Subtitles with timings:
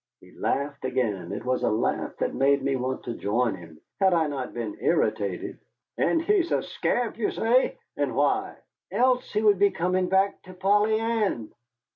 [0.19, 1.31] He laughed again.
[1.31, 4.75] It was a laugh that made me want to join him, had I not been
[4.81, 5.59] irritated.
[5.95, 7.77] "And he's a scamp, you say.
[7.95, 8.55] And why?"
[8.91, 11.51] "Else he would be coming back to Polly Ann."